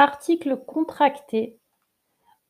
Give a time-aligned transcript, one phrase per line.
[0.00, 1.58] Articles contractés.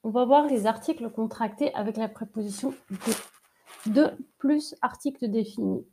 [0.03, 3.91] On va voir les articles contractés avec la préposition de.
[3.91, 5.87] De plus article défini.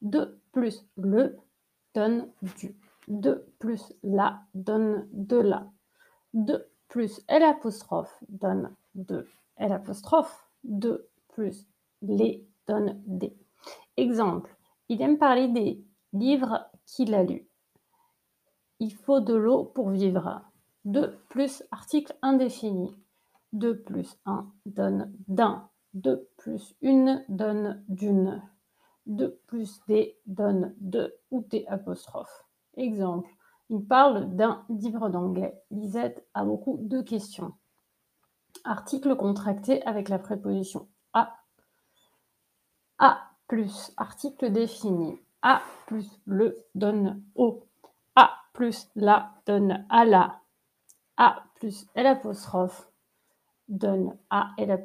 [0.00, 1.36] De plus le
[1.94, 2.74] donne du.
[3.06, 5.70] De plus la donne de la.
[6.32, 7.54] De plus L'
[8.30, 9.28] donne de
[9.58, 9.76] L'.
[10.64, 11.66] De plus
[12.00, 13.36] les donne des.
[13.98, 14.56] Exemple,
[14.88, 15.84] il aime parler des
[16.14, 17.46] livres qu'il a lus.
[18.80, 20.42] Il faut de l'eau pour vivre.
[20.84, 22.94] 2 plus article indéfini.
[23.52, 25.68] 2 plus 1 donne d'un.
[25.94, 28.42] 2 plus une donne d'une.
[29.06, 32.44] 2 plus des donne de ou des apostrophes.
[32.76, 33.30] Exemple,
[33.70, 35.62] il parle d'un livre d'anglais.
[35.70, 37.54] Lisette a beaucoup de questions.
[38.64, 41.34] Article contracté avec la préposition a.
[42.98, 45.18] A plus article défini.
[45.42, 47.62] A plus le donne au.
[48.16, 50.40] A plus la donne à la.
[51.16, 52.20] A plus L'
[53.68, 54.84] donne A L'.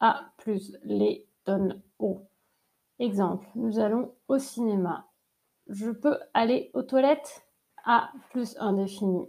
[0.00, 2.22] A plus les donne O.
[2.98, 5.06] Exemple, nous allons au cinéma.
[5.68, 7.46] Je peux aller aux toilettes?
[7.84, 9.28] A plus indéfini.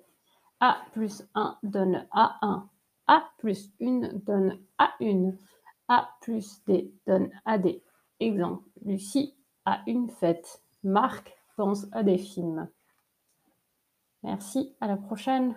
[0.59, 2.68] A plus 1 donne A1.
[3.08, 5.38] A plus 1 donne A1.
[5.88, 7.81] A plus D donne AD.
[8.20, 10.62] Exemple, Lucie a une fête.
[10.84, 12.70] Marc pense à des films.
[14.23, 15.50] Merci, à la prochaine.